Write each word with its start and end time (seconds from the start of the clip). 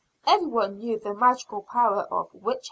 Every 0.25 0.47
one 0.47 0.79
knew 0.79 0.97
the 0.97 1.13
magical 1.13 1.61
power 1.61 2.07
of 2.11 2.33
witch 2.33 2.55
hazel. 2.55 2.59